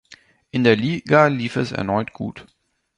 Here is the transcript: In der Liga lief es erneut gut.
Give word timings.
In 0.49 0.63
der 0.63 0.75
Liga 0.75 1.27
lief 1.27 1.57
es 1.57 1.71
erneut 1.71 2.11
gut. 2.11 2.47